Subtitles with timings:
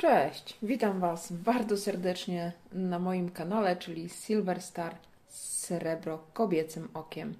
[0.00, 4.94] Cześć, witam Was bardzo serdecznie na moim kanale, czyli Silver Star
[5.28, 7.34] Srebro Kobiecym Okiem.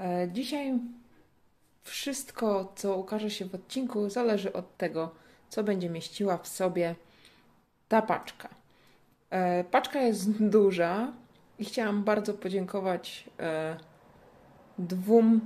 [0.00, 0.78] E, Dzisiaj
[1.82, 5.14] wszystko, co ukaże się w odcinku, zależy od tego,
[5.48, 6.94] co będzie mieściła w sobie
[7.88, 8.48] ta paczka.
[9.30, 11.12] E, Paczka jest duża
[11.58, 13.76] i chciałam bardzo podziękować e,
[14.78, 15.40] dwóm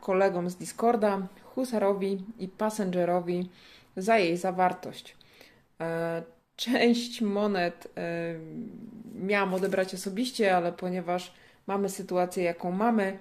[0.00, 3.50] kolegom z Discorda, Husarowi i Passengerowi,
[3.96, 5.17] za jej zawartość.
[5.80, 6.22] E,
[6.58, 8.34] Część monet e,
[9.14, 11.32] miałam odebrać osobiście, ale ponieważ
[11.66, 13.18] mamy sytuację, jaką mamy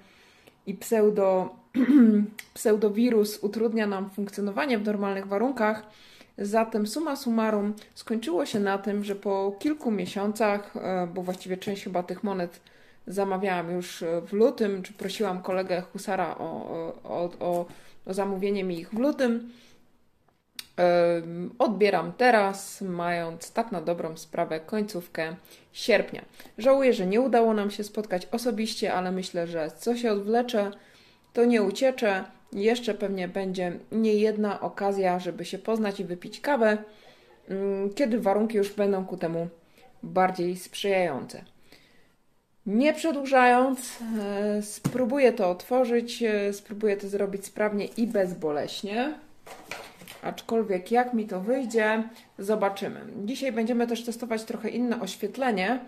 [0.66, 1.56] i pseudo,
[2.54, 5.84] pseudowirus utrudnia nam funkcjonowanie w normalnych warunkach,
[6.38, 11.84] zatem summa summarum skończyło się na tym, że po kilku miesiącach, e, bo właściwie część
[11.84, 12.62] chyba tych monet
[13.08, 16.44] zamawiałam już w lutym, czy prosiłam kolegę Husara o,
[17.04, 17.66] o, o,
[18.06, 19.52] o zamówienie mi ich w lutym, Ym,
[21.60, 25.36] Odbieram teraz, mając tak na dobrą sprawę końcówkę
[25.74, 26.22] sierpnia.
[26.58, 30.72] Żałuję, że nie udało nam się spotkać osobiście, ale myślę, że co się odwlecze,
[31.34, 32.26] to nie uciecze.
[32.54, 36.78] Jeszcze pewnie będzie nie jedna okazja, żeby się poznać i wypić kawę,
[37.52, 39.48] ym, kiedy warunki już będą ku temu
[40.04, 41.44] bardziej sprzyjające.
[42.66, 49.14] Nie przedłużając, e, spróbuję to otworzyć, e, spróbuję to zrobić sprawnie i bezboleśnie.
[50.22, 52.04] Aczkolwiek jak mi to wyjdzie,
[52.40, 53.02] zobaczymy.
[53.26, 55.80] Dzisiaj będziemy też testować trochę inne oświetlenie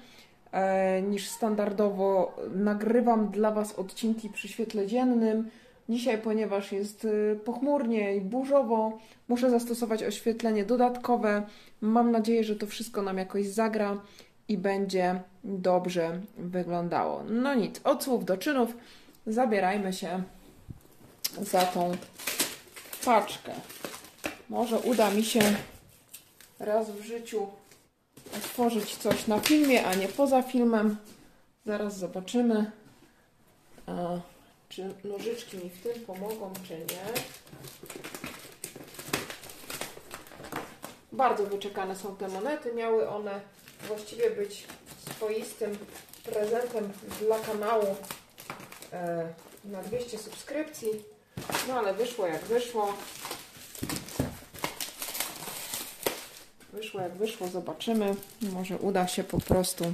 [0.51, 2.35] e, niż standardowo.
[2.55, 5.49] Nagrywam dla Was odcinki przy świetle dziennym.
[5.89, 11.43] Dzisiaj, ponieważ jest e, pochmurnie i burzowo, muszę zastosować oświetlenie dodatkowe.
[11.81, 13.97] Mam nadzieję, że to wszystko nam jakoś zagra
[14.47, 17.23] i będzie dobrze wyglądało.
[17.29, 18.73] No nic, od słów do czynów
[19.27, 20.23] zabierajmy się
[21.41, 21.91] za tą
[23.05, 23.51] paczkę.
[24.49, 25.55] Może uda mi się
[26.59, 27.47] raz w życiu
[28.37, 30.97] otworzyć coś na filmie, a nie poza filmem.
[31.65, 32.71] Zaraz zobaczymy,
[34.69, 37.13] czy nożyczki mi w tym pomogą, czy nie.
[41.11, 42.73] Bardzo wyczekane są te monety.
[42.73, 43.41] Miały one
[43.87, 44.65] właściwie być
[45.15, 45.77] swoistym
[46.23, 47.95] prezentem dla kanału
[48.93, 49.33] e,
[49.65, 50.89] na 200 subskrypcji.
[51.67, 52.93] No ale wyszło jak wyszło.
[56.73, 58.15] Wyszło jak wyszło, zobaczymy.
[58.41, 59.93] Może uda się po prostu.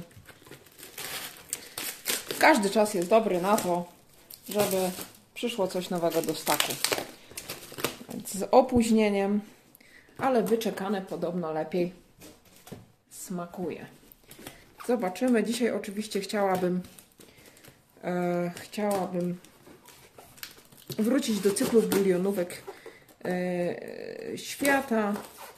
[2.38, 3.84] Każdy czas jest dobry na to,
[4.48, 4.90] żeby
[5.34, 6.72] przyszło coś nowego do staku.
[8.26, 9.40] Z opóźnieniem,
[10.18, 11.92] ale wyczekane podobno lepiej
[13.10, 13.86] smakuje.
[14.86, 15.44] Zobaczymy.
[15.44, 16.80] Dzisiaj oczywiście chciałabym
[18.04, 19.38] e, chciałabym
[20.98, 22.62] wrócić do cyklu bulionówek
[23.24, 25.14] e, świata.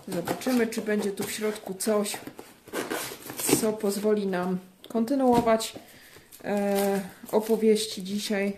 [0.08, 2.16] Zobaczymy, czy będzie tu w środku coś,
[3.60, 4.58] co pozwoli nam
[4.88, 5.74] kontynuować
[6.44, 7.00] e,
[7.32, 8.56] opowieści dzisiaj.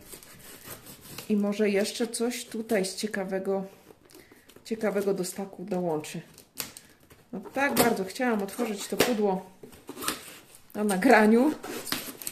[1.28, 3.64] I może jeszcze coś tutaj z ciekawego,
[4.64, 6.20] ciekawego do staku dołączy.
[7.32, 9.50] No tak bardzo chciałam otworzyć to pudło
[10.74, 11.52] na nagraniu,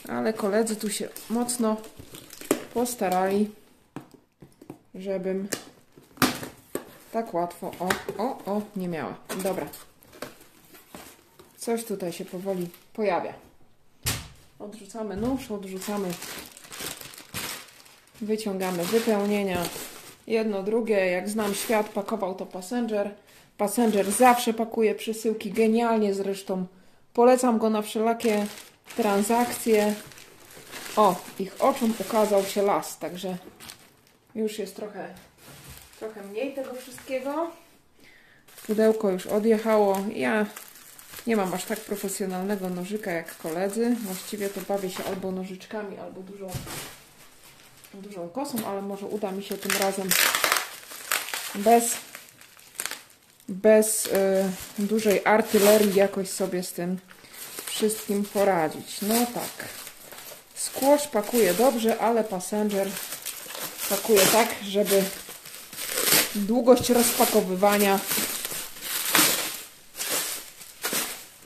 [0.08, 1.76] ale koledzy tu się mocno
[2.74, 3.50] postarali,
[4.94, 5.48] żebym
[7.12, 7.70] tak łatwo.
[7.80, 7.88] O,
[8.22, 9.14] o, o, nie miała.
[9.42, 9.66] Dobra.
[11.56, 13.32] Coś tutaj się powoli pojawia.
[14.58, 16.08] Odrzucamy nóż, odrzucamy.
[18.20, 19.58] Wyciągamy wypełnienia.
[20.26, 21.06] Jedno, drugie.
[21.06, 23.14] Jak znam świat, pakował to Passenger.
[23.56, 26.66] Passenger zawsze pakuje przesyłki genialnie zresztą.
[27.14, 28.46] Polecam go na wszelakie
[28.96, 29.94] transakcje.
[30.96, 33.36] O, ich oczom ukazał się las, także
[34.34, 35.14] już jest trochę
[35.98, 37.50] trochę mniej tego wszystkiego.
[38.66, 39.98] Pudełko już odjechało.
[40.14, 40.46] Ja
[41.26, 43.96] nie mam aż tak profesjonalnego nożyka jak koledzy.
[44.04, 46.50] Właściwie to bawię się albo nożyczkami, albo dużą,
[47.94, 50.08] dużą kosą, ale może uda mi się tym razem
[51.54, 51.96] bez,
[53.48, 54.10] bez y,
[54.78, 56.98] dużej artylerii jakoś sobie z tym
[57.66, 58.96] wszystkim poradzić.
[59.02, 59.68] No tak.
[60.54, 62.88] Squash pakuje dobrze, ale Passenger
[63.90, 65.02] pakuje tak, żeby
[66.34, 67.98] długość rozpakowywania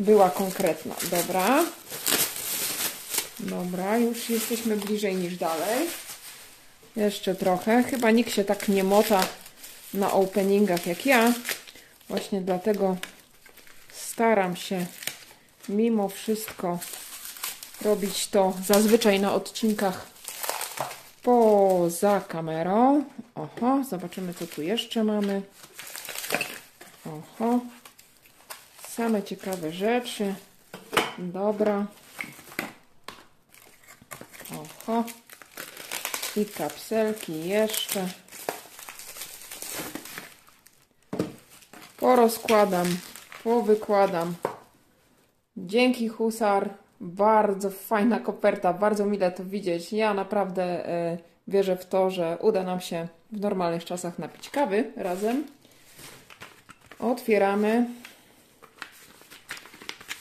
[0.01, 0.95] była konkretna.
[1.11, 1.65] Dobra.
[3.39, 5.89] Dobra, już jesteśmy bliżej niż dalej.
[6.97, 7.83] Jeszcze trochę.
[7.83, 9.27] Chyba nikt się tak nie mota
[9.95, 11.33] na openingach jak ja.
[12.09, 12.97] Właśnie dlatego
[13.93, 14.87] staram się
[15.69, 16.79] mimo wszystko
[17.83, 20.12] robić to zazwyczaj na odcinkach
[21.23, 23.05] poza kamerą.
[23.35, 25.43] Oho, zobaczymy co tu jeszcze mamy.
[27.07, 27.61] Oho.
[28.89, 30.35] same ciekawe rzeczy.
[31.19, 31.87] Dobra.
[34.53, 35.05] Oho.
[36.37, 38.09] I kapselki jeszcze.
[41.97, 42.87] Porozkładam,
[43.45, 44.35] powykładam.
[45.57, 46.82] Dzięki Husar.
[47.05, 49.93] Bardzo fajna koperta, bardzo mile to widzieć.
[49.93, 51.19] Ja naprawdę y,
[51.49, 55.45] wierzę w to, że uda nam się w normalnych czasach napić kawy razem.
[56.99, 57.87] Otwieramy.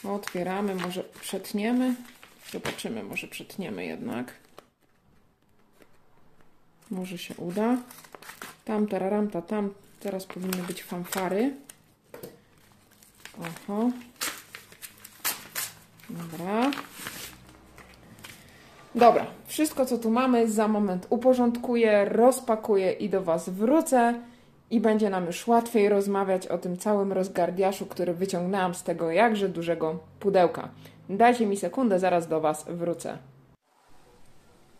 [0.03, 1.95] Otwieramy, może przetniemy.
[2.51, 4.33] Zobaczymy, może przetniemy jednak.
[6.91, 7.77] Może się uda.
[8.65, 9.73] Tam, tararam, ta, tam.
[9.99, 11.53] Teraz powinny być fanfary.
[13.39, 13.91] Oho.
[16.11, 16.71] Dobra.
[18.95, 24.13] Dobra, wszystko co tu mamy za moment uporządkuję, rozpakuję i do Was wrócę
[24.71, 29.49] i będzie nam już łatwiej rozmawiać o tym całym rozgardiaszu, który wyciągnęłam z tego jakże
[29.49, 30.69] dużego pudełka.
[31.09, 33.17] Dajcie mi sekundę, zaraz do Was wrócę.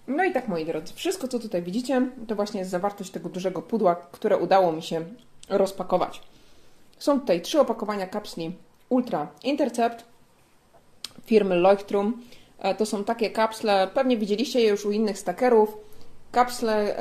[0.07, 3.62] No i tak, moi drodzy, wszystko co tutaj widzicie, to właśnie jest zawartość tego dużego
[3.62, 5.06] pudła, które udało mi się
[5.50, 6.22] rozpakować.
[7.00, 8.56] Są tutaj trzy opakowania kapsli
[8.89, 10.11] Ultra Intercept
[11.25, 12.13] firmy Leuchtturm.
[12.60, 15.78] E, to są takie kapsle, pewnie widzieliście je już u innych stakerów.
[16.31, 16.96] Kapsle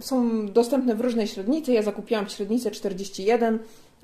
[0.00, 1.72] są dostępne w różnej średnicy.
[1.72, 3.58] Ja zakupiłam średnicę 41,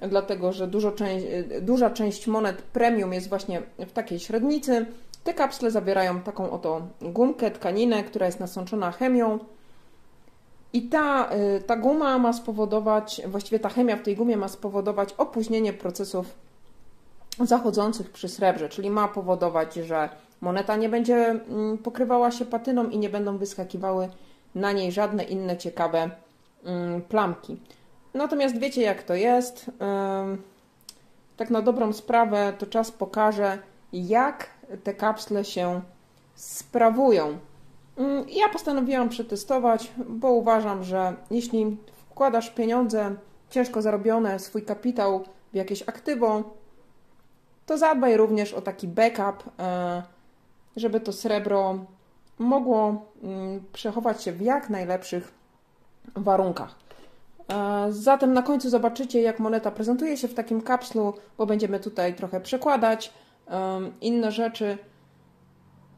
[0.08, 1.26] dlatego że część,
[1.62, 4.86] duża część monet premium jest właśnie w takiej średnicy.
[5.24, 9.38] Te kapsle zawierają taką oto gumkę, tkaninę, która jest nasączona chemią.
[10.72, 15.14] I ta, y, ta guma ma spowodować, właściwie ta chemia w tej gumie ma spowodować
[15.18, 16.26] opóźnienie procesów
[17.46, 20.08] zachodzących przy srebrze, czyli ma powodować, że
[20.40, 24.08] moneta nie będzie mm, pokrywała się patyną i nie będą wyskakiwały
[24.54, 26.10] na niej żadne inne ciekawe
[26.64, 27.56] mm, plamki.
[28.14, 29.70] Natomiast wiecie jak to jest.
[31.36, 33.58] Tak na dobrą sprawę to czas pokaże,
[33.92, 34.46] jak
[34.84, 35.80] te kapsle się
[36.34, 37.38] sprawują.
[37.96, 41.76] Mm, ja postanowiłam przetestować, bo uważam, że jeśli
[42.10, 43.14] wkładasz pieniądze
[43.50, 46.42] ciężko zarobione, swój kapitał w jakieś aktywo,
[47.70, 50.02] to zadbaj również o taki backup, e,
[50.76, 51.78] żeby to srebro
[52.38, 55.32] mogło mm, przechować się w jak najlepszych
[56.16, 56.74] warunkach.
[57.48, 62.14] E, zatem na końcu zobaczycie, jak moneta prezentuje się w takim kapslu, bo będziemy tutaj
[62.14, 63.12] trochę przekładać
[64.00, 64.78] inne rzeczy.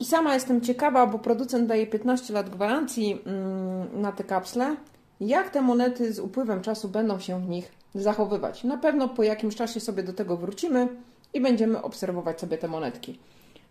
[0.00, 4.76] I sama jestem ciekawa, bo producent daje 15 lat gwarancji mm, na te kapsle,
[5.20, 8.64] jak te monety z upływem czasu będą się w nich zachowywać.
[8.64, 10.88] Na pewno po jakimś czasie sobie do tego wrócimy
[11.34, 13.18] i będziemy obserwować sobie te monetki.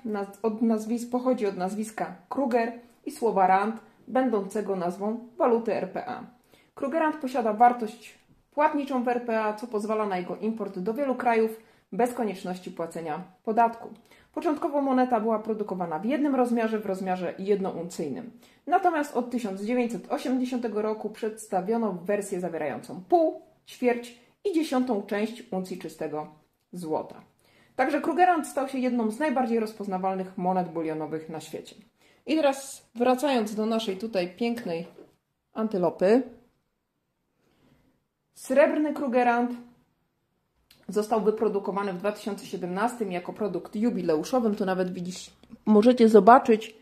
[0.43, 2.73] od nazwisk, pochodzi od nazwiska Kruger
[3.07, 6.27] i słowa rand, będącego nazwą waluty RPA.
[6.75, 8.19] Krugerrand posiada wartość
[8.51, 11.61] płatniczą w RPA, co pozwala na jego import do wielu krajów
[11.93, 13.89] bez konieczności płacenia podatku.
[14.35, 18.31] Początkowo moneta była produkowana w jednym rozmiarze, w rozmiarze jednouncyjnym.
[18.67, 26.27] Natomiast od 1980 roku przedstawiono wersję zawierającą pół, ćwierć i dziesiątą część uncji czystego
[26.73, 27.21] złota.
[27.77, 31.77] Także Krugerrand stał się jedną z najbardziej rozpoznawalnych monet bulionowych na świecie.
[32.29, 34.87] I teraz wracając do naszej tutaj pięknej
[35.53, 36.23] antylopy.
[38.35, 39.51] Srebrny Krugerrand
[40.89, 44.57] został wyprodukowany w 2017 jako produkt jubileuszowy.
[44.57, 45.31] Tu nawet widzisz,
[45.67, 46.75] możecie zobaczyć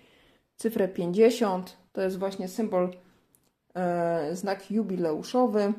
[0.56, 1.76] cyfrę 50.
[1.92, 2.90] To jest właśnie symbol,
[3.74, 5.72] e, znak jubileuszowy.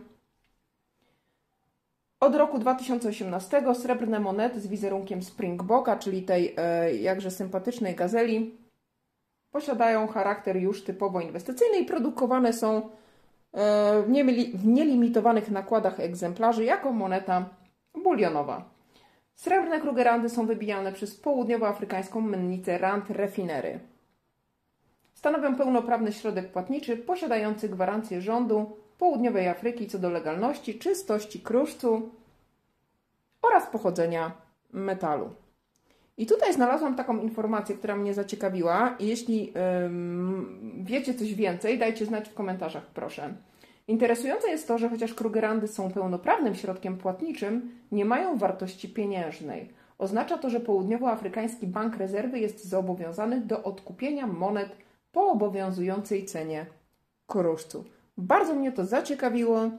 [2.20, 8.67] Od roku 2018 srebrne monety z wizerunkiem Springboka, czyli tej e, jakże sympatycznej gazeli,
[9.58, 12.90] posiadają charakter już typowo inwestycyjny i produkowane są
[13.54, 14.04] e,
[14.54, 17.50] w nielimitowanych nakładach egzemplarzy jako moneta
[18.04, 18.70] bulionowa.
[19.36, 23.80] Srebrne krugerandy są wybijane przez południowoafrykańską mennicę Rand Refinery.
[25.14, 32.10] Stanowią pełnoprawny środek płatniczy posiadający gwarancję rządu Południowej Afryki co do legalności, czystości kruszcu
[33.42, 34.32] oraz pochodzenia
[34.74, 35.30] metalu.
[36.18, 38.96] I tutaj znalazłam taką informację, która mnie zaciekawiła.
[39.00, 39.54] Jeśli
[40.82, 43.34] wiecie coś więcej, dajcie znać w komentarzach, proszę.
[43.88, 49.70] Interesujące jest to, że chociaż Krugerandy są pełnoprawnym środkiem płatniczym, nie mają wartości pieniężnej.
[49.98, 54.78] Oznacza to, że Południowoafrykański Bank Rezerwy jest zobowiązany do odkupienia monet
[55.12, 56.66] po obowiązującej cenie
[57.28, 57.86] kruszcu.
[58.18, 59.70] Bardzo mnie to zaciekawiło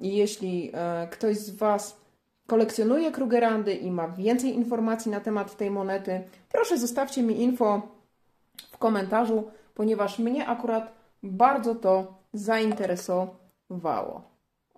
[0.00, 2.05] jeśli e, ktoś z Was
[2.46, 7.82] kolekcjonuje Krugerandy i ma więcej informacji na temat tej monety, proszę zostawcie mi info
[8.70, 14.22] w komentarzu, ponieważ mnie akurat bardzo to zainteresowało.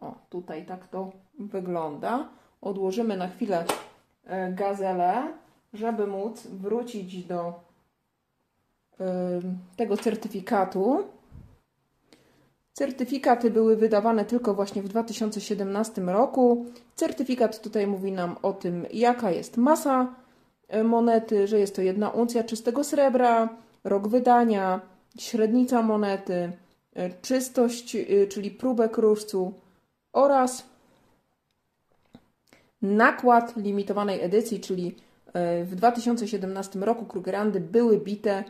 [0.01, 2.29] O, tutaj tak to wygląda.
[2.61, 3.65] Odłożymy na chwilę
[4.25, 5.33] e, gazelę,
[5.73, 7.69] żeby móc wrócić do
[9.77, 11.05] tego certyfikatu.
[12.79, 16.67] Certyfikaty były wydawane tylko właśnie w 2017 roku.
[16.95, 20.15] Certyfikat tutaj mówi nam o tym, jaka jest masa
[20.69, 23.49] e, monety, że jest to jedna uncja czystego srebra,
[23.85, 24.81] rok wydania,
[25.19, 26.53] średnica monety,
[26.95, 29.55] e, czystość, e, czyli próbę kruszcu
[30.13, 30.67] oraz
[32.83, 34.95] nakład limitowanej edycji, czyli
[35.65, 38.45] w 2017 roku Krugerandy były bite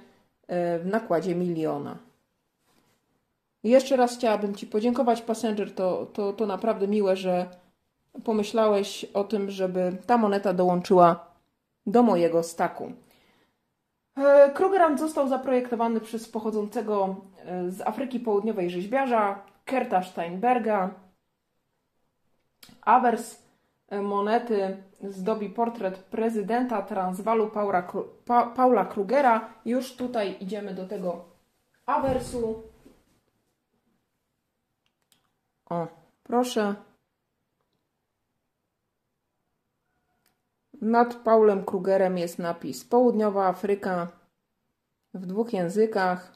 [0.49, 2.08] w nakładzie miliona.
[3.65, 5.75] Jeszcze raz chciałabym Ci podziękować, Passenger.
[5.75, 7.47] To, to, to naprawdę miłe, że
[8.25, 11.27] pomyślałeś o tym, żeby ta moneta dołączyła
[11.87, 12.93] do mojego staku.
[14.17, 20.91] E, Krugerrand został zaprojektowany przez pochodzącego e, z Afryki Południowej rzeźbiarza Kerta Steinberga.
[22.83, 23.43] Awers
[23.88, 27.88] e, monety zdobi portret prezydenta Transwalu Paula,
[28.57, 29.49] Paula Krugera.
[29.65, 31.25] Już tutaj idziemy do tego
[31.87, 32.62] awersu.
[35.71, 35.87] O,
[36.23, 36.75] proszę.
[40.81, 44.09] Nad Paulem Krugerem jest napis Południowa Afryka
[45.15, 46.33] w dwóch językach.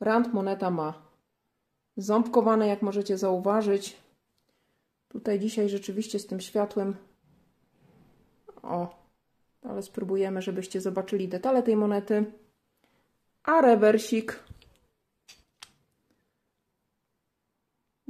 [0.00, 0.94] Rand moneta ma
[1.96, 3.96] ząbkowane, jak możecie zauważyć.
[5.08, 6.96] Tutaj dzisiaj rzeczywiście z tym światłem.
[8.62, 9.02] O,
[9.62, 12.32] ale spróbujemy, żebyście zobaczyli detale tej monety.
[13.42, 14.44] A rewersik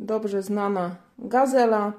[0.02, 1.92] dobrze znana gazela.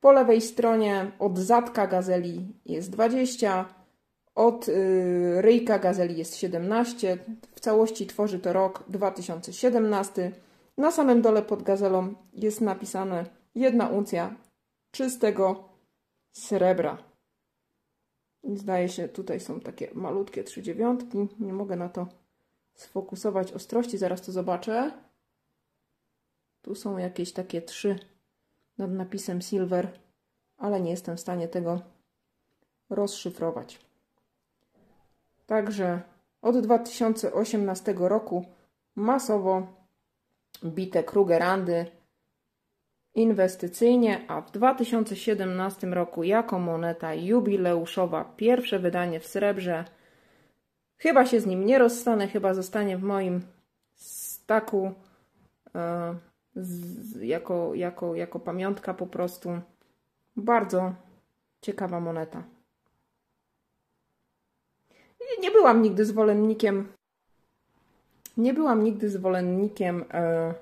[0.00, 3.64] Po lewej stronie od zadka gazeli jest 20,
[4.34, 7.18] od y, ryjka gazeli jest 17.
[7.54, 10.32] W całości tworzy to rok 2017.
[10.78, 13.24] Na samym dole pod gazelą jest napisane
[13.54, 14.34] jedna uncja
[14.90, 15.68] czystego
[16.32, 16.98] srebra.
[18.44, 21.28] Zdaje się, tutaj są takie malutkie trzy dziewiątki.
[21.40, 22.06] Nie mogę na to
[22.74, 24.92] sfokusować ostrości, zaraz to zobaczę.
[26.62, 27.98] Tu są jakieś takie trzy
[28.78, 29.88] nad napisem silver,
[30.56, 31.80] ale nie jestem w stanie tego
[32.90, 33.78] rozszyfrować.
[35.46, 36.00] Także
[36.42, 38.44] od 2018 roku
[38.94, 39.66] masowo
[40.64, 41.86] bite Krugerandy
[43.14, 49.84] inwestycyjnie, a w 2017 roku jako moneta jubileuszowa pierwsze wydanie w srebrze.
[50.96, 53.42] Chyba się z nim nie rozstanę, chyba zostanie w moim
[53.94, 54.92] staku.
[55.74, 59.60] Yy, z, jako, jako, jako pamiątka po prostu.
[60.36, 60.94] Bardzo
[61.60, 62.44] ciekawa moneta.
[65.40, 66.88] Nie byłam nigdy zwolennikiem
[68.36, 70.54] nie byłam nigdy zwolennikiem e,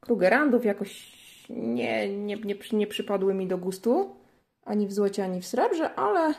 [0.00, 1.12] Krugerandów, jakoś
[1.50, 4.16] nie, nie, nie, nie przypadły mi do gustu,
[4.64, 6.34] ani w złocie, ani w srebrze, ale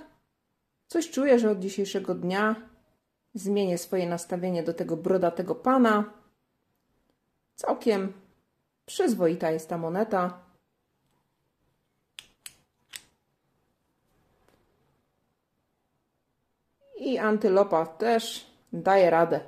[0.88, 2.56] coś czuję, że od dzisiejszego dnia
[3.34, 6.14] zmienię swoje nastawienie do tego brodatego pana.
[7.56, 8.14] Całkiem
[8.92, 10.40] Przyzwoita jest ta moneta.
[16.98, 19.40] I antylopa też daje radę.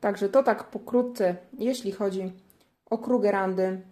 [0.00, 2.32] Także to tak pokrótce, jeśli chodzi
[2.90, 3.82] o Krugerandy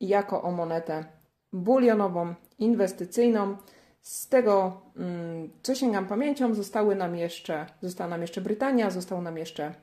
[0.00, 1.04] jako o monetę
[1.52, 3.56] bulionową, inwestycyjną.
[4.00, 9.38] Z tego, mm, co sięgam pamięcią, zostały nam jeszcze, została nam jeszcze Brytania, został nam
[9.38, 9.74] jeszcze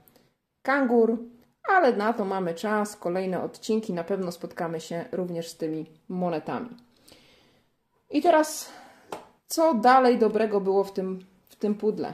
[0.62, 1.37] kangur,
[1.68, 2.96] ale na to mamy czas.
[2.96, 6.70] Kolejne odcinki, na pewno spotkamy się również z tymi monetami.
[8.10, 8.72] I teraz,
[9.48, 12.14] co dalej dobrego było w tym, w tym pudle?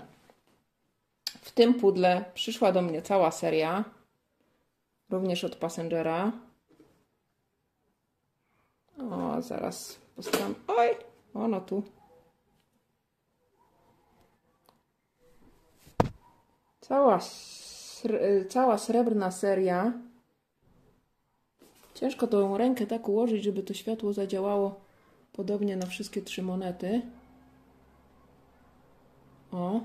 [1.41, 3.83] W tym pudle przyszła do mnie cała seria,
[5.09, 6.31] również od Passengera.
[9.11, 10.55] O, zaraz postaram.
[10.67, 10.89] Oj,
[11.33, 11.83] ono tu.
[16.81, 17.19] Cała,
[18.49, 19.93] cała srebrna seria.
[21.93, 24.81] Ciężko tą rękę tak ułożyć, żeby to światło zadziałało
[25.33, 27.01] podobnie na wszystkie trzy monety.
[29.51, 29.81] O,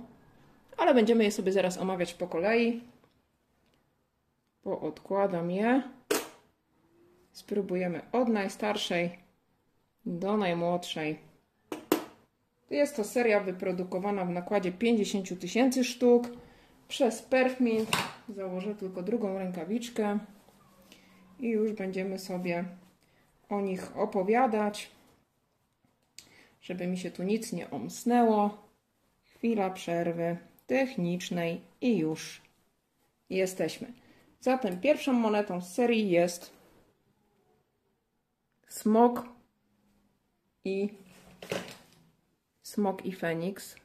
[0.77, 2.83] ale będziemy je sobie zaraz omawiać po kolei.
[4.63, 5.83] Poodkładam je.
[7.33, 9.19] Spróbujemy od najstarszej
[10.07, 11.19] do najmłodszej.
[12.71, 16.29] Jest to seria wyprodukowana w nakładzie 50 tysięcy sztuk
[16.88, 17.90] przez Perfmint.
[18.28, 20.18] Założę tylko drugą rękawiczkę
[21.40, 22.64] i już będziemy sobie
[23.49, 24.90] o nich opowiadać,
[26.61, 28.68] żeby mi się tu nic nie omsnęło.
[29.23, 32.42] Chwila przerwy technicznej i już
[33.30, 33.92] jesteśmy.
[34.40, 36.52] Zatem pierwszą monetą z serii jest
[38.68, 39.28] smok
[40.64, 40.88] i
[42.62, 43.76] smok i feniks.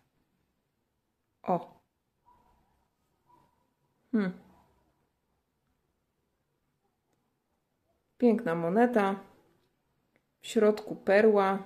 [1.44, 1.73] O.
[4.14, 4.32] Hmm.
[8.18, 9.20] Piękna moneta.
[10.42, 11.64] W środku perła.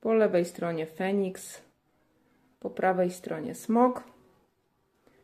[0.00, 1.62] Po lewej stronie feniks.
[2.60, 4.04] Po prawej stronie smok.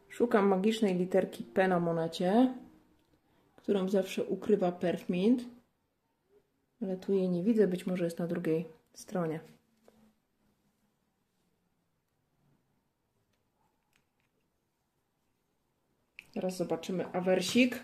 [0.08, 2.54] Szukam magicznej literki P na monecie,
[3.56, 5.44] którą zawsze ukrywa Perfmint.
[6.82, 9.40] Ale tu jej nie widzę, być może jest na drugiej stronie.
[16.36, 17.80] Teraz zobaczymy awersik.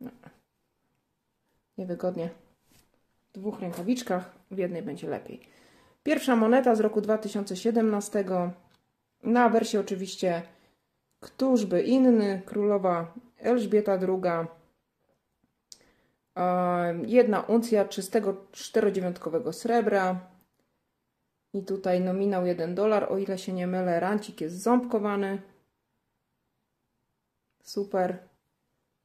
[0.00, 0.10] No.
[1.78, 2.30] Niewygodnie.
[3.28, 5.40] W dwóch rękawiczkach, w jednej będzie lepiej.
[6.02, 8.24] Pierwsza moneta z roku 2017.
[9.22, 10.42] Na awersie oczywiście
[11.20, 14.46] Któżby inny, królowa Elżbieta II.
[17.06, 20.20] Jedna uncja czystego czterodziewiątkowego srebra.
[21.52, 25.42] I tutaj nominał 1 dolar, o ile się nie mylę, rancik jest ząbkowany.
[27.66, 28.18] Super.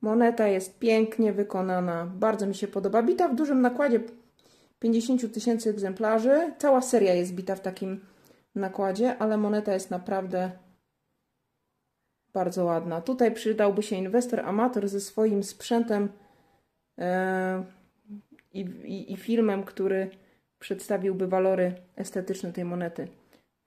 [0.01, 3.03] Moneta jest pięknie wykonana, bardzo mi się podoba.
[3.03, 3.99] Bita w dużym nakładzie
[4.79, 6.53] 50 tysięcy egzemplarzy.
[6.57, 8.05] Cała seria jest bita w takim
[8.55, 10.51] nakładzie, ale moneta jest naprawdę
[12.33, 13.01] bardzo ładna.
[13.01, 16.09] Tutaj przydałby się inwestor amator ze swoim sprzętem
[16.97, 17.63] e,
[18.53, 20.09] i, i, i filmem, który
[20.59, 23.07] przedstawiłby walory estetyczne tej monety.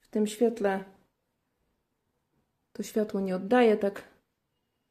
[0.00, 0.84] W tym świetle
[2.72, 4.13] to światło nie oddaje tak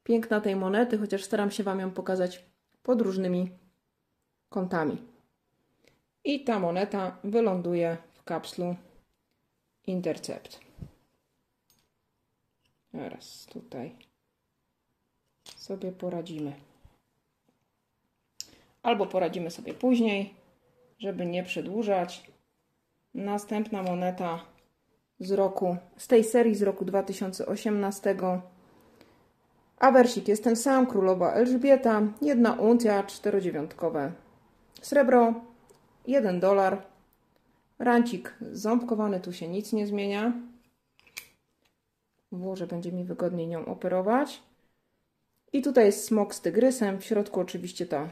[0.04, 2.44] piękna tej monety, chociaż staram się Wam ją pokazać
[2.82, 3.50] pod różnymi
[4.48, 4.96] kątami.
[6.24, 8.76] I ta moneta wyląduje w kapslu
[9.86, 10.60] Intercept.
[12.92, 13.96] Teraz tutaj
[15.56, 16.52] sobie poradzimy.
[18.82, 20.34] Albo poradzimy sobie później,
[20.98, 22.30] żeby nie przedłużać.
[23.14, 24.44] Następna moneta
[25.20, 28.16] z roku, z tej serii z roku 2018.
[29.78, 34.12] Awersik jest ten sam, królowa Elżbieta, jedna uncja, czterodziewiątkowe
[34.82, 35.34] srebro,
[36.06, 36.82] jeden dolar.
[37.78, 40.32] Rancik ząbkowany, tu się nic nie zmienia
[42.32, 44.42] włożę, będzie mi wygodniej nią operować.
[45.52, 48.08] I tutaj jest smok z tygrysem, w środku oczywiście ta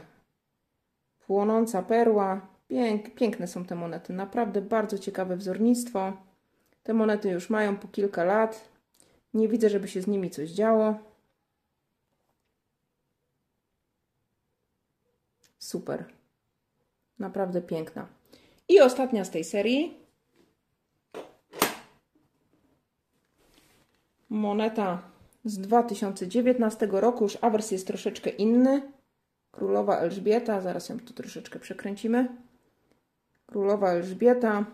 [1.27, 2.47] płonąca perła.
[2.67, 6.13] Pięk, piękne są te monety, naprawdę bardzo ciekawe wzornictwo.
[6.83, 8.69] Te monety już mają po kilka lat.
[9.33, 10.95] Nie widzę, żeby się z nimi coś działo.
[15.73, 16.05] Super.
[17.19, 18.07] Naprawdę piękna.
[18.69, 19.97] I ostatnia z tej serii
[24.29, 25.01] moneta
[25.45, 28.91] z 2019 roku, już awers jest troszeczkę inny.
[29.51, 32.27] Królowa Elżbieta, zaraz ją tu troszeczkę przekręcimy.
[33.45, 34.65] Królowa Elżbieta.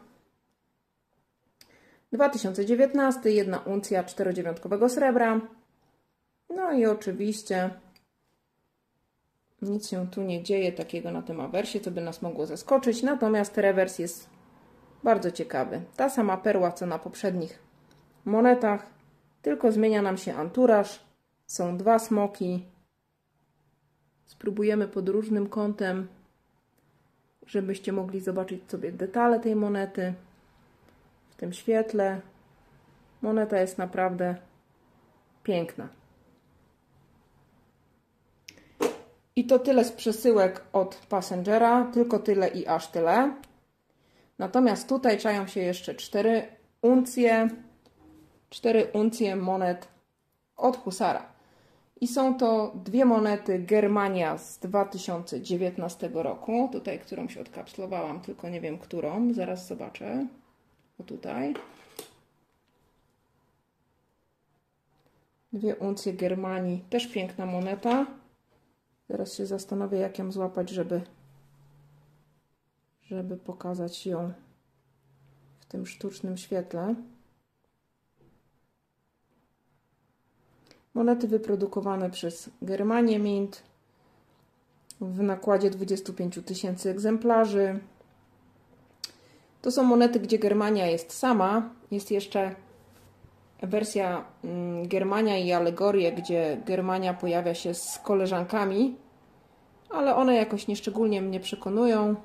[2.13, 5.41] 2019, jedna uncja czterodziewiątkowego srebra.
[6.49, 7.69] No i oczywiście
[9.61, 13.03] nic się tu nie dzieje takiego na tym awersie, co by nas mogło zaskoczyć.
[13.03, 14.29] Natomiast rewers jest
[15.03, 15.81] bardzo ciekawy.
[15.95, 17.59] Ta sama perła, co na poprzednich
[18.25, 18.85] monetach
[19.41, 20.99] tylko zmienia nam się anturaż.
[21.47, 22.65] Są dwa smoki.
[24.25, 26.07] Spróbujemy pod różnym kątem,
[27.45, 30.13] żebyście mogli zobaczyć sobie detale tej monety
[31.29, 32.21] w tym świetle.
[33.21, 34.35] Moneta jest naprawdę
[35.43, 35.98] piękna.
[39.35, 43.33] I to tyle z przesyłek od Passengera, tylko tyle i aż tyle.
[44.39, 46.47] Natomiast tutaj czają się jeszcze 4
[46.81, 47.49] uncje,
[48.49, 49.87] 4 uncje monet
[50.57, 51.39] od Husara.
[52.01, 56.69] I są to dwie monety Germania z 2019 roku.
[56.71, 59.33] Tutaj, którą się odkapslowałam, tylko nie wiem którą.
[59.33, 60.27] Zaraz zobaczę.
[60.99, 61.53] O tutaj.
[65.53, 66.83] Dwie uncje Germanii.
[66.89, 68.05] Też piękna moneta.
[69.09, 71.01] Teraz się zastanowię, jak ją złapać, żeby,
[73.01, 74.33] żeby pokazać ją
[75.59, 76.95] w tym sztucznym świetle.
[80.93, 83.63] Monety wyprodukowane przez Germanię Mint
[85.01, 87.79] w nakładzie 25 tysięcy egzemplarzy.
[89.61, 91.69] To są monety, gdzie Germania jest sama.
[91.91, 92.55] Jest jeszcze
[93.61, 98.95] wersja mm, Germania i alegorie, gdzie Germania pojawia się z koleżankami,
[99.89, 102.15] ale one jakoś nieszczególnie mnie przekonują.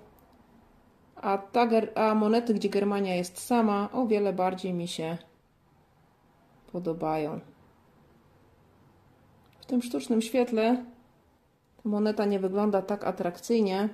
[1.17, 5.19] A, ta, a monety, gdzie Germania jest sama, o wiele bardziej mi się
[6.73, 7.41] podobają.
[9.61, 10.85] W tym sztucznym świetle
[11.83, 13.89] ta moneta nie wygląda tak atrakcyjnie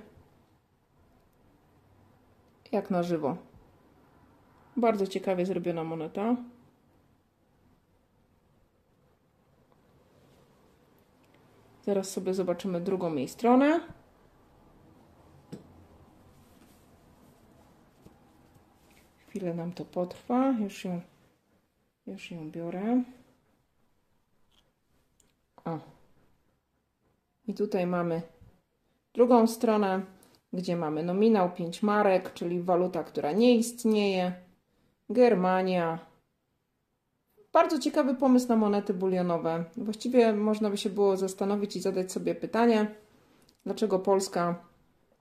[2.71, 3.37] jak na żywo.
[4.77, 6.35] Bardzo ciekawie zrobiona moneta.
[11.91, 13.79] Teraz sobie zobaczymy drugą jej stronę.
[19.27, 20.51] Chwilę nam to potrwa.
[20.51, 21.01] Już ją,
[22.07, 23.03] już ją biorę.
[25.65, 25.79] O.
[27.47, 28.21] I tutaj mamy
[29.13, 30.01] drugą stronę,
[30.53, 34.33] gdzie mamy nominał 5 marek, czyli waluta, która nie istnieje.
[35.09, 36.10] Germania.
[37.53, 39.63] Bardzo ciekawy pomysł na monety bulionowe.
[39.77, 42.95] Właściwie można by się było zastanowić i zadać sobie pytanie,
[43.65, 44.65] dlaczego Polska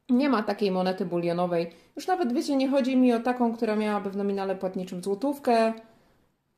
[0.08, 1.70] nie ma takiej monety bulionowej.
[1.96, 5.72] Już nawet wiecie, nie chodzi mi o taką, która miałaby w nominale płatniczym złotówkę,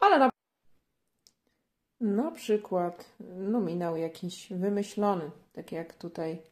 [0.00, 0.32] ale na
[2.00, 6.42] na przykład nominał jakiś wymyślony, tak jak tutaj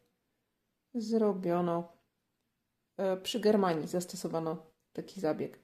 [0.93, 1.91] zrobiono
[2.97, 4.57] e, przy Germanii, zastosowano
[4.93, 5.59] taki zabieg.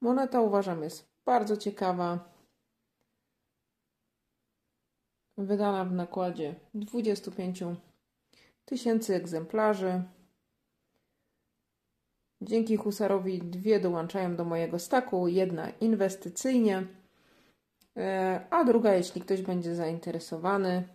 [0.00, 2.31] Moneta uważam jest bardzo ciekawa.
[5.42, 7.64] Wydana w nakładzie 25
[8.64, 10.02] tysięcy egzemplarzy.
[12.40, 16.86] Dzięki Husarowi dwie dołączają do mojego staku, jedna inwestycyjnie
[17.96, 20.88] E, a druga, jeśli ktoś będzie zainteresowany,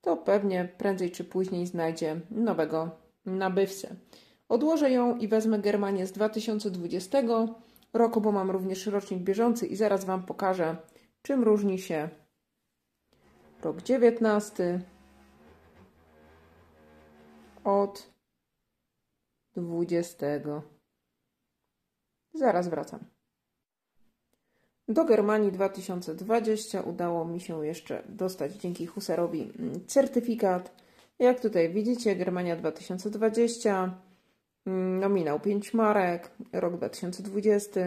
[0.00, 2.90] to pewnie prędzej czy później znajdzie nowego
[3.26, 3.94] nabywcę.
[4.48, 7.22] Odłożę ją i wezmę Germanię z 2020
[7.92, 10.76] roku, bo mam również rocznik bieżący i zaraz Wam pokażę,
[11.22, 12.08] czym różni się
[13.64, 14.80] rok 19
[17.64, 18.10] od
[19.56, 20.26] 20.
[22.34, 23.00] Zaraz wracam.
[24.88, 30.84] Do Germanii 2020 udało mi się jeszcze dostać dzięki Husarowi mm, certyfikat.
[31.18, 33.98] Jak tutaj widzicie, Germania 2020,
[34.66, 37.80] mm, nominał 5 marek, rok 2020,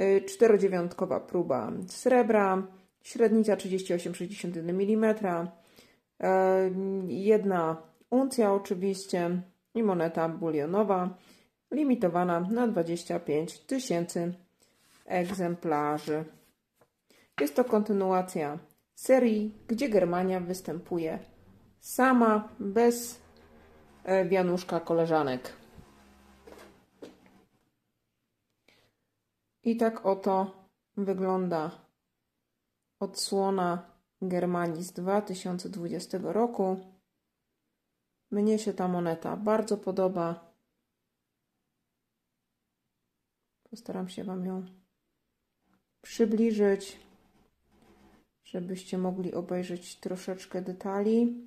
[0.00, 2.66] y, czterodziewiątkowa próba srebra,
[3.06, 5.14] średnica 38,61 mm,
[7.08, 7.76] jedna
[8.10, 9.42] uncja oczywiście
[9.74, 11.16] i moneta bulionowa
[11.70, 14.34] limitowana na 25 tysięcy
[15.04, 16.24] egzemplarzy.
[17.40, 18.58] Jest to kontynuacja
[18.94, 21.18] serii, gdzie Germania występuje
[21.80, 23.20] sama, bez
[24.04, 25.52] e, wianuszka koleżanek.
[29.64, 30.66] I tak oto
[30.96, 31.85] wygląda
[33.06, 33.90] odsłona
[34.22, 36.76] Germanii z 2020 roku.
[38.30, 40.52] Mnie się ta moneta bardzo podoba.
[43.70, 44.66] Postaram się Wam ją
[46.02, 47.00] przybliżyć,
[48.44, 51.46] żebyście mogli obejrzeć troszeczkę detali.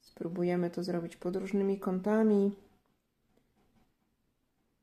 [0.00, 2.56] Spróbujemy to zrobić pod różnymi kątami.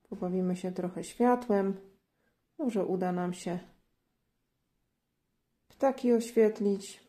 [0.10, 1.78] Pobawimy się trochę światłem.
[2.58, 3.60] Może uda nam się
[5.80, 7.00] ptaki oświetlić.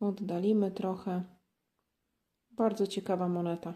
[0.00, 1.22] Oddalimy trochę.
[2.50, 3.74] Bardzo ciekawa moneta.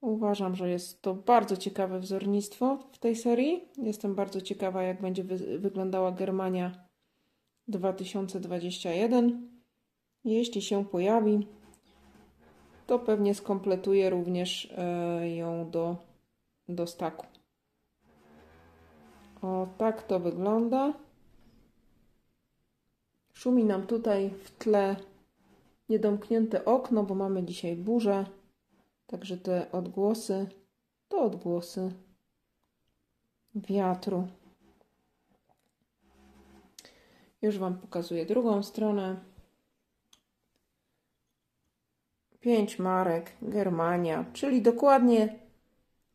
[0.00, 3.68] Uważam, że jest to bardzo ciekawe wzornictwo w tej serii.
[3.76, 6.86] Jestem bardzo ciekawa, jak będzie wy wyglądała Germania
[7.68, 9.48] 2021.
[10.24, 11.46] Jeśli się pojawi,
[12.86, 15.96] to pewnie skompletuję również e, ją do,
[16.68, 17.26] do staku.
[19.42, 21.05] O, tak to wygląda.
[23.36, 24.96] Szumi nam tutaj w tle
[25.88, 28.26] niedomknięte okno, bo mamy dzisiaj burzę.
[29.06, 30.46] Także te odgłosy
[31.08, 31.92] to odgłosy
[33.54, 34.28] wiatru.
[37.42, 39.16] Już Wam pokazuję drugą stronę.
[42.40, 45.38] Pięć marek, Germania, czyli dokładnie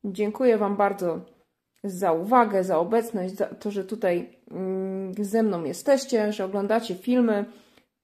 [0.03, 1.19] Dziękuję Wam bardzo
[1.83, 7.45] za uwagę, za obecność, za to, że tutaj mm, ze mną jesteście, że oglądacie filmy,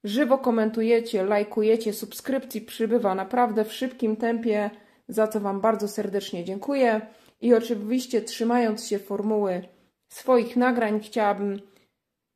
[0.03, 4.69] żywo komentujecie, lajkujecie, subskrypcji przybywa naprawdę w szybkim tempie,
[5.07, 7.01] za co Wam bardzo serdecznie dziękuję.
[7.41, 9.61] I oczywiście trzymając się formuły
[10.15, 11.62] swoich nagrań, chciałabym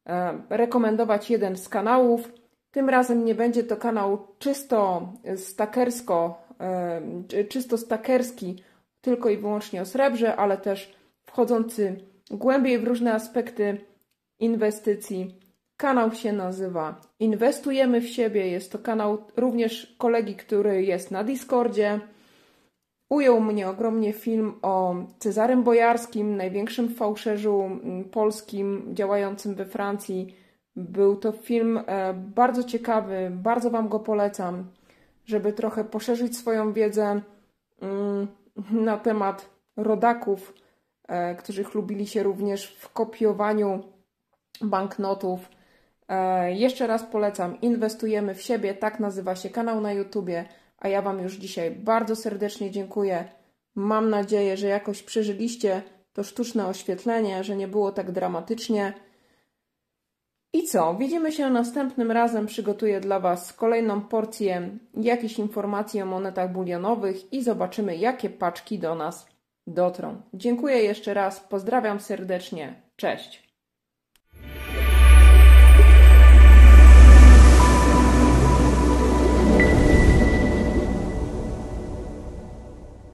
[0.07, 2.31] e, rekomendować jeden z kanałów.
[2.71, 6.47] Tym razem nie będzie to kanał czysto stakersko
[7.49, 8.63] czysto stakerski,
[9.01, 11.95] tylko i wyłącznie o srebrze, ale też wchodzący
[12.31, 13.77] głębiej w różne aspekty
[14.39, 15.39] inwestycji.
[15.77, 18.47] Kanał się nazywa Inwestujemy w siebie.
[18.47, 21.99] Jest to kanał również kolegi, który jest na Discordzie.
[23.09, 27.69] Ujął mnie ogromnie film o Cezarym Bojarskim, największym fałszerzu
[28.11, 30.35] polskim działającym we Francji.
[30.75, 34.65] Był to film e, bardzo ciekawy, bardzo Wam go polecam
[35.27, 37.21] żeby trochę poszerzyć swoją wiedzę
[37.81, 38.27] mm,
[38.71, 40.53] na temat rodaków,
[41.07, 43.83] e, którzy chlubili się również w kopiowaniu
[44.61, 45.49] banknotów.
[46.07, 50.45] E, jeszcze raz polecam, inwestujemy w siebie, tak nazywa się kanał na YouTubie,
[50.77, 53.25] a ja Wam już dzisiaj bardzo serdecznie dziękuję.
[53.75, 55.81] Mam nadzieję, że jakoś przeżyliście
[56.13, 58.93] to sztuczne oświetlenie, że nie było tak dramatycznie.
[60.53, 60.95] I co?
[60.95, 62.45] Widzimy się następnym razem.
[62.45, 68.95] Przygotuję dla Was kolejną porcję jakichś informacji o monetach bulionowych i zobaczymy, jakie paczki do
[68.95, 69.27] nas
[69.67, 70.21] dotrą.
[70.33, 72.81] Dziękuję jeszcze raz, pozdrawiam serdecznie.
[72.95, 73.46] Cześć!